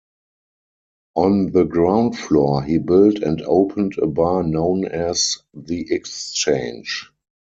[1.13, 7.11] On the ground floor he built and opened a bar known as The Exchange.